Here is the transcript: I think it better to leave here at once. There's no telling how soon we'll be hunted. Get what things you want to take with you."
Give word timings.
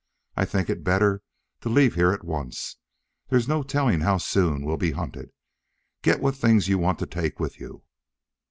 I 0.35 0.45
think 0.45 0.67
it 0.67 0.83
better 0.83 1.21
to 1.59 1.69
leave 1.69 1.93
here 1.93 2.11
at 2.11 2.23
once. 2.23 2.77
There's 3.29 3.47
no 3.47 3.61
telling 3.61 3.99
how 4.01 4.17
soon 4.17 4.65
we'll 4.65 4.77
be 4.77 4.93
hunted. 4.93 5.29
Get 6.01 6.19
what 6.21 6.35
things 6.35 6.67
you 6.67 6.79
want 6.79 6.97
to 6.97 7.05
take 7.05 7.39
with 7.39 7.59
you." 7.59 7.83